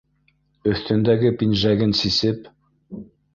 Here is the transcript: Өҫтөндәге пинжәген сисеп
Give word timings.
Өҫтөндәге 0.71 1.31
пинжәген 1.41 1.93
сисеп 2.01 2.51